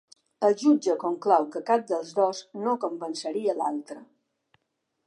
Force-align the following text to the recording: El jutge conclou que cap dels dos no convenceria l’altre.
El 0.47 0.55
jutge 0.61 0.95
conclou 1.03 1.45
que 1.57 1.61
cap 1.67 1.85
dels 1.93 2.15
dos 2.21 2.41
no 2.65 2.75
convenceria 2.87 3.59
l’altre. 3.63 4.03